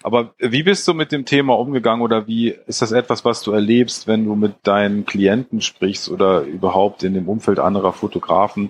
[0.01, 3.51] Aber wie bist du mit dem Thema umgegangen oder wie ist das etwas, was du
[3.51, 8.69] erlebst, wenn du mit deinen Klienten sprichst oder überhaupt in dem Umfeld anderer Fotografen?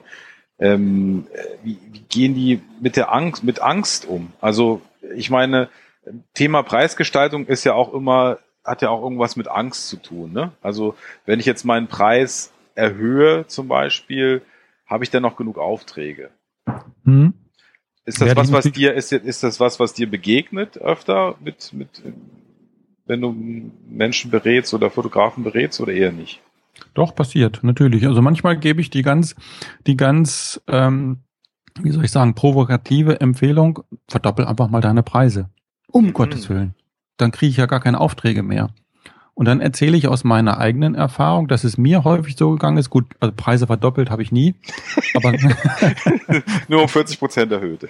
[0.59, 1.27] Ähm,
[1.63, 4.31] wie, wie gehen die mit der Angst, mit Angst um?
[4.39, 4.81] Also
[5.15, 5.69] ich meine,
[6.33, 10.31] Thema Preisgestaltung ist ja auch immer, hat ja auch irgendwas mit Angst zu tun.
[10.31, 10.51] Ne?
[10.61, 14.41] Also wenn ich jetzt meinen Preis erhöhe zum Beispiel,
[14.85, 16.29] habe ich dann noch genug Aufträge?
[17.05, 17.33] Hm.
[18.05, 22.03] Ist das was, was dir, ist, ist das was, was dir begegnet öfter mit, mit,
[23.05, 23.33] wenn du
[23.87, 26.41] Menschen berätst oder Fotografen berätst oder eher nicht?
[26.93, 28.05] Doch, passiert, natürlich.
[28.05, 29.35] Also manchmal gebe ich die ganz,
[29.87, 31.19] die ganz, ähm,
[31.81, 35.49] wie soll ich sagen, provokative Empfehlung, verdoppel einfach mal deine Preise.
[35.87, 36.13] Um mhm.
[36.13, 36.75] Gottes Willen.
[37.17, 38.69] Dann kriege ich ja gar keine Aufträge mehr.
[39.35, 42.91] Und dann erzähle ich aus meiner eigenen Erfahrung, dass es mir häufig so gegangen ist.
[42.91, 44.53] Gut, also Preise verdoppelt habe ich nie.
[45.15, 45.33] Aber
[46.67, 47.89] nur um 40 Prozent erhöht.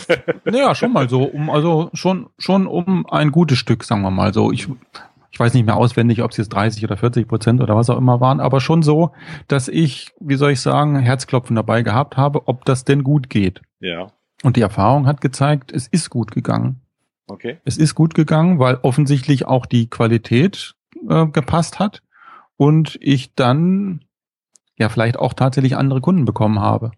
[0.44, 4.32] naja, schon mal so, um, also schon, schon um ein gutes Stück, sagen wir mal
[4.32, 4.52] so.
[4.52, 4.68] Ich,
[5.34, 7.98] ich weiß nicht mehr auswendig, ob es jetzt 30 oder 40 Prozent oder was auch
[7.98, 9.10] immer waren, aber schon so,
[9.48, 13.60] dass ich, wie soll ich sagen, Herzklopfen dabei gehabt habe, ob das denn gut geht.
[13.80, 14.12] Ja.
[14.44, 16.82] Und die Erfahrung hat gezeigt, es ist gut gegangen.
[17.26, 17.58] Okay.
[17.64, 20.76] Es ist gut gegangen, weil offensichtlich auch die Qualität
[21.08, 22.04] äh, gepasst hat
[22.56, 24.04] und ich dann
[24.76, 26.92] ja vielleicht auch tatsächlich andere Kunden bekommen habe.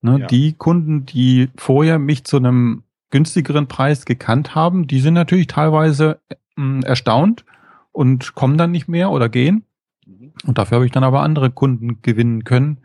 [0.00, 0.20] Ne?
[0.20, 0.26] Ja.
[0.28, 6.20] Die Kunden, die vorher mich zu einem günstigeren Preis gekannt haben, die sind natürlich teilweise
[6.56, 7.44] äh, erstaunt
[7.92, 9.64] und kommen dann nicht mehr oder gehen.
[10.06, 10.32] Mhm.
[10.46, 12.78] Und dafür habe ich dann aber andere Kunden gewinnen können,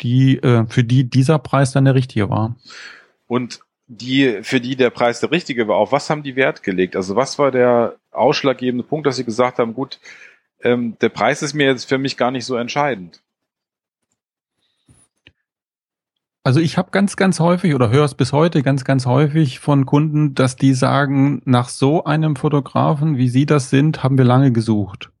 [0.00, 2.56] die äh, für die dieser Preis dann der richtige war.
[3.26, 6.94] Und die, für die der Preis der richtige war, auf was haben die Wert gelegt?
[6.94, 9.98] Also was war der ausschlaggebende Punkt, dass sie gesagt haben, gut,
[10.62, 13.20] ähm, der Preis ist mir jetzt für mich gar nicht so entscheidend?
[16.50, 19.86] Also ich habe ganz, ganz häufig oder höre es bis heute ganz, ganz häufig von
[19.86, 24.50] Kunden, dass die sagen, nach so einem Fotografen, wie Sie das sind, haben wir lange
[24.50, 25.12] gesucht.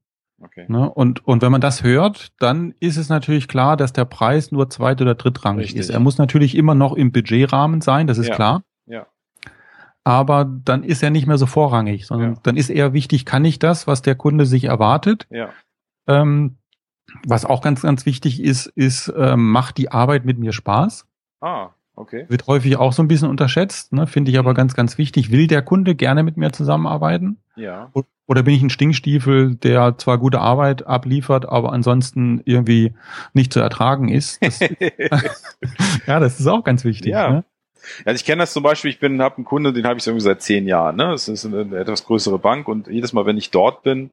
[0.42, 0.64] Okay.
[0.66, 0.90] Ne?
[0.90, 4.70] Und, und wenn man das hört, dann ist es natürlich klar, dass der Preis nur
[4.70, 5.82] zweit- oder drittrangig Richtig.
[5.82, 5.90] ist.
[5.90, 8.34] Er muss natürlich immer noch im Budgetrahmen sein, das ist ja.
[8.34, 8.64] klar.
[8.86, 9.06] Ja.
[10.02, 12.40] Aber dann ist er nicht mehr so vorrangig, sondern ja.
[12.42, 15.28] dann ist eher wichtig, kann ich das, was der Kunde sich erwartet?
[15.30, 15.50] Ja.
[16.08, 16.56] Ähm,
[17.24, 21.06] was auch ganz, ganz wichtig ist, ist, ähm, macht die Arbeit mit mir Spaß?
[21.40, 22.26] Ah, okay.
[22.28, 24.06] Wird häufig auch so ein bisschen unterschätzt, ne?
[24.06, 24.56] finde ich aber mhm.
[24.56, 25.30] ganz, ganz wichtig.
[25.30, 27.38] Will der Kunde gerne mit mir zusammenarbeiten?
[27.56, 27.90] Ja.
[28.26, 32.94] Oder bin ich ein Stinkstiefel, der zwar gute Arbeit abliefert, aber ansonsten irgendwie
[33.32, 34.42] nicht zu ertragen ist?
[34.42, 34.60] Das,
[36.06, 37.12] ja, das ist auch ganz wichtig.
[37.12, 37.30] Ja.
[37.30, 37.44] Ne?
[38.04, 40.22] Also ich kenne das zum Beispiel, ich bin, habe einen Kunde, den habe ich irgendwie
[40.22, 40.96] seit zehn Jahren.
[40.96, 41.08] Ne?
[41.10, 44.10] Das ist eine, eine etwas größere Bank und jedes Mal, wenn ich dort bin,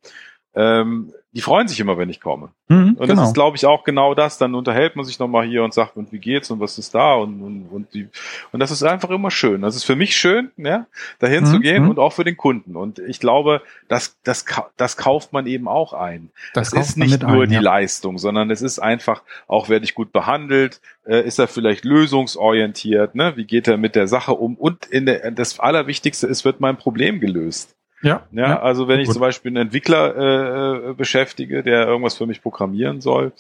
[0.56, 2.50] ähm, die freuen sich immer, wenn ich komme.
[2.68, 3.22] Mhm, und genau.
[3.22, 4.40] das ist, glaube ich, auch genau das.
[4.40, 7.14] Dann unterhält man sich nochmal hier und sagt, und wie geht's und was ist da
[7.14, 8.10] und, und, und die,
[8.52, 9.62] und das ist einfach immer schön.
[9.62, 10.88] Das ist für mich schön, ja,
[11.20, 11.92] dahin mhm, zu gehen mhm.
[11.92, 12.76] und auch für den Kunden.
[12.76, 14.46] Und ich glaube, das, das,
[14.78, 16.32] das kauft man eben auch ein.
[16.56, 17.62] Das, das ist nicht nur ein, die ja.
[17.62, 23.14] Leistung, sondern es ist einfach, auch werde ich gut behandelt, äh, ist er vielleicht lösungsorientiert,
[23.14, 23.34] ne?
[23.36, 24.56] Wie geht er mit der Sache um?
[24.56, 27.77] Und in der, das Allerwichtigste ist, wird mein Problem gelöst.
[28.02, 28.60] Ja, ja, ja.
[28.60, 29.14] also wenn ich Gut.
[29.14, 33.32] zum Beispiel einen Entwickler äh, beschäftige, der irgendwas für mich programmieren soll,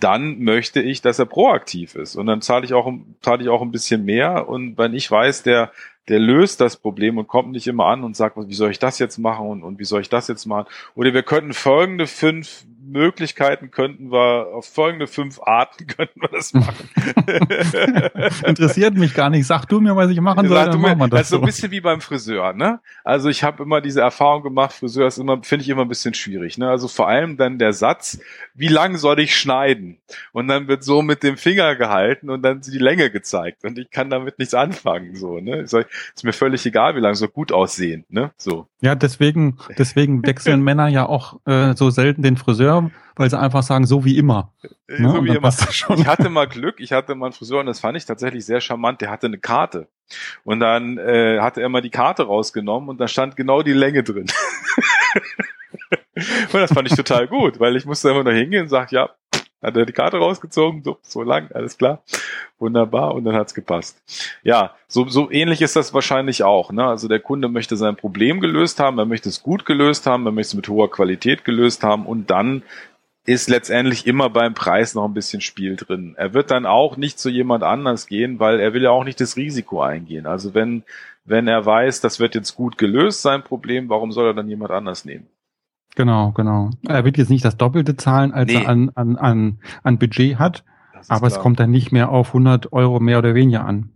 [0.00, 2.16] dann möchte ich, dass er proaktiv ist.
[2.16, 4.48] Und dann zahle ich auch, zahle ich auch ein bisschen mehr.
[4.48, 5.70] Und wenn ich weiß, der,
[6.08, 8.98] der löst das Problem und kommt nicht immer an und sagt, wie soll ich das
[8.98, 10.66] jetzt machen und, und wie soll ich das jetzt machen?
[10.94, 16.52] Oder wir könnten folgende fünf Möglichkeiten könnten wir, auf folgende fünf Arten könnten wir das
[16.52, 16.88] machen.
[18.44, 19.46] Interessiert mich gar nicht.
[19.46, 21.20] Sag du mir, was ich machen soll, dann machen wir das.
[21.20, 22.80] Das ist so ein bisschen wie beim Friseur, ne?
[23.04, 26.14] Also ich habe immer diese Erfahrung gemacht, Friseur ist immer, finde ich immer ein bisschen
[26.14, 26.68] schwierig, ne?
[26.68, 28.18] Also vor allem dann der Satz,
[28.54, 29.98] wie lang soll ich schneiden?
[30.32, 33.64] Und dann wird so mit dem Finger gehalten und dann die Länge gezeigt.
[33.64, 35.66] Und ich kann damit nichts anfangen, so, ne?
[36.14, 38.30] Ist mir völlig egal, wie lang, so gut aussehen, ne?
[38.36, 38.66] So.
[38.80, 43.62] Ja, deswegen, deswegen wechseln Männer ja auch äh, so selten den Friseur, weil sie einfach
[43.62, 44.52] sagen, so wie immer.
[44.88, 45.10] Äh, ne?
[45.10, 45.48] So wie immer.
[45.48, 48.60] Ich hatte mal Glück, ich hatte mal einen Friseur und das fand ich tatsächlich sehr
[48.60, 49.88] charmant, der hatte eine Karte.
[50.44, 54.02] Und dann äh, hatte er mal die Karte rausgenommen und da stand genau die Länge
[54.02, 54.26] drin.
[56.14, 59.10] und das fand ich total gut, weil ich musste einfach nur hingehen und sagen, ja,
[59.62, 62.02] hat er die Karte rausgezogen, so, so lang, alles klar.
[62.58, 64.02] Wunderbar, und dann hat's gepasst.
[64.42, 66.72] Ja, so, so ähnlich ist das wahrscheinlich auch.
[66.72, 66.84] Ne?
[66.84, 70.32] Also der Kunde möchte sein Problem gelöst haben, er möchte es gut gelöst haben, er
[70.32, 72.62] möchte es mit hoher Qualität gelöst haben und dann
[73.26, 76.14] ist letztendlich immer beim Preis noch ein bisschen Spiel drin.
[76.16, 79.20] Er wird dann auch nicht zu jemand anders gehen, weil er will ja auch nicht
[79.20, 80.26] das Risiko eingehen.
[80.26, 80.84] Also wenn,
[81.24, 84.70] wenn er weiß, das wird jetzt gut gelöst, sein Problem, warum soll er dann jemand
[84.70, 85.28] anders nehmen?
[85.96, 86.70] Genau, genau.
[86.86, 88.62] Er wird jetzt nicht das Doppelte zahlen, als nee.
[88.62, 90.64] er an, an, an, an Budget hat,
[91.08, 91.32] aber klar.
[91.32, 93.92] es kommt dann nicht mehr auf 100 Euro mehr oder weniger an.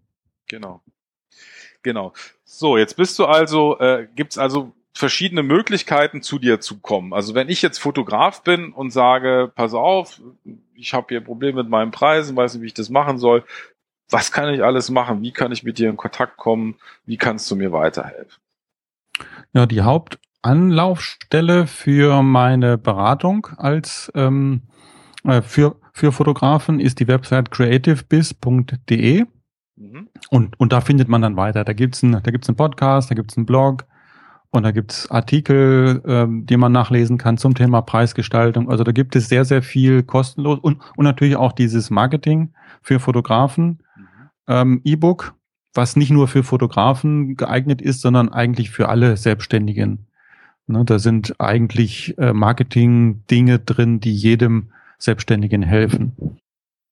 [0.48, 0.82] Genau.
[1.82, 2.12] Genau.
[2.44, 7.12] So, jetzt bist du also, äh, gibt's also verschiedene Möglichkeiten zu dir zu kommen.
[7.12, 10.20] Also wenn ich jetzt Fotograf bin und sage, pass auf,
[10.74, 13.44] ich habe hier Probleme mit meinen Preisen, weiß nicht, wie ich das machen soll,
[14.08, 15.22] was kann ich alles machen?
[15.22, 16.76] Wie kann ich mit dir in Kontakt kommen?
[17.06, 18.40] Wie kannst du mir weiterhelfen?
[19.52, 24.62] Ja, die Haupt Anlaufstelle für meine Beratung als ähm,
[25.24, 29.24] äh, für, für Fotografen ist die Website creativebiz.de.
[29.76, 30.08] Mhm.
[30.30, 31.64] Und, und da findet man dann weiter.
[31.64, 33.86] Da gibt's ein, da gibt's einen Podcast, da gibt's einen Blog
[34.50, 38.70] und da gibt's Artikel, ähm, die man nachlesen kann zum Thema Preisgestaltung.
[38.70, 42.52] Also da gibt es sehr, sehr viel kostenlos und, und natürlich auch dieses Marketing
[42.82, 44.30] für Fotografen, mhm.
[44.46, 45.34] ähm, E-Book,
[45.72, 50.06] was nicht nur für Fotografen geeignet ist, sondern eigentlich für alle Selbstständigen.
[50.66, 56.40] Ne, da sind eigentlich äh, Marketing-Dinge drin, die jedem Selbstständigen helfen.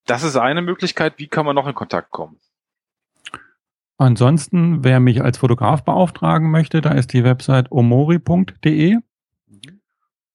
[0.07, 1.15] Das ist eine Möglichkeit.
[1.17, 2.39] Wie kann man noch in Kontakt kommen?
[3.97, 8.99] Ansonsten, wer mich als Fotograf beauftragen möchte, da ist die Website omori.de.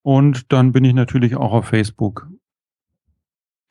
[0.02, 2.28] Und dann bin ich natürlich auch auf Facebook.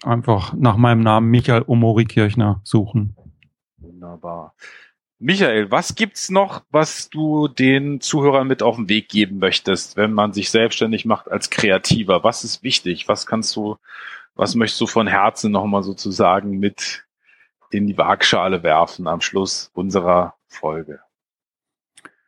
[0.04, 3.16] Einfach nach meinem Namen Michael Omori Kirchner suchen.
[3.78, 4.54] Wunderbar.
[5.20, 10.14] Michael, was gibt's noch, was du den Zuhörern mit auf den Weg geben möchtest, wenn
[10.14, 12.24] man sich selbstständig macht als Kreativer?
[12.24, 13.08] Was ist wichtig?
[13.08, 13.78] Was kannst du,
[14.36, 17.06] was möchtest du von Herzen nochmal sozusagen mit
[17.72, 21.00] in die Waagschale werfen am Schluss unserer Folge?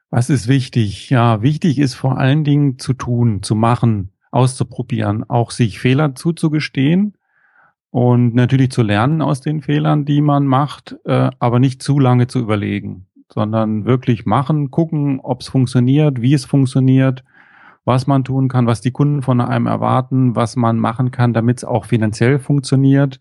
[0.10, 1.12] Was ist wichtig?
[1.12, 7.19] Ja, wichtig ist vor allen Dingen zu tun, zu machen, auszuprobieren, auch sich Fehler zuzugestehen
[7.92, 12.28] und natürlich zu lernen aus den Fehlern, die man macht, äh, aber nicht zu lange
[12.28, 17.24] zu überlegen, sondern wirklich machen, gucken, ob es funktioniert, wie es funktioniert,
[17.86, 21.58] was man tun kann, was die Kunden von einem erwarten, was man machen kann, damit
[21.58, 23.20] es auch finanziell funktioniert,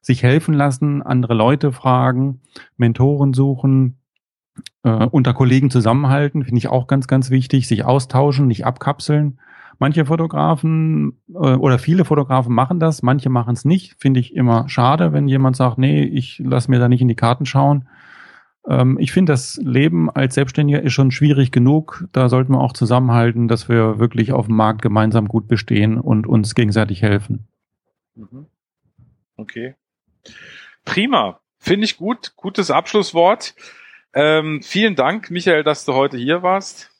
[0.00, 2.40] sich helfen lassen, andere Leute fragen,
[2.76, 3.98] Mentoren suchen,
[4.82, 9.38] äh, unter Kollegen zusammenhalten, finde ich auch ganz, ganz wichtig, sich austauschen, nicht abkapseln
[9.78, 13.94] Manche Fotografen äh, oder viele Fotografen machen das, manche machen es nicht.
[13.98, 17.14] Finde ich immer schade, wenn jemand sagt, nee, ich lasse mir da nicht in die
[17.14, 17.88] Karten schauen.
[18.68, 22.04] Ähm, ich finde, das Leben als Selbstständiger ist schon schwierig genug.
[22.12, 26.26] Da sollten wir auch zusammenhalten, dass wir wirklich auf dem Markt gemeinsam gut bestehen und
[26.26, 27.48] uns gegenseitig helfen.
[28.16, 28.46] Mhm.
[29.36, 29.76] Okay.
[30.84, 31.40] Prima.
[31.58, 32.32] Finde ich gut.
[32.36, 33.54] Gutes Abschlusswort.
[34.12, 36.90] Ähm, vielen Dank, Michael, dass du heute hier warst.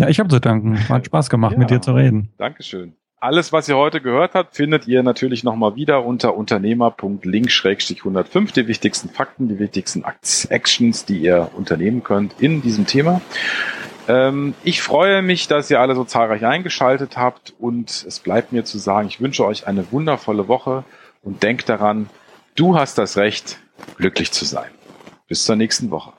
[0.00, 0.88] Ja, ich habe zu danken.
[0.88, 2.30] Hat Spaß gemacht, ja, mit dir zu reden.
[2.38, 2.94] Dankeschön.
[3.18, 9.10] Alles, was ihr heute gehört habt, findet ihr natürlich nochmal wieder unter unternehmer.link-105 die wichtigsten
[9.10, 10.02] Fakten, die wichtigsten
[10.48, 13.20] Actions, die ihr unternehmen könnt in diesem Thema.
[14.08, 18.64] Ähm, ich freue mich, dass ihr alle so zahlreich eingeschaltet habt und es bleibt mir
[18.64, 20.84] zu sagen, ich wünsche euch eine wundervolle Woche
[21.20, 22.08] und denkt daran,
[22.54, 23.58] du hast das Recht,
[23.98, 24.70] glücklich zu sein.
[25.28, 26.14] Bis zur nächsten Woche.